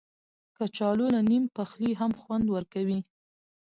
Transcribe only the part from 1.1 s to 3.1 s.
له نیم پخلي هم خوند ورکوي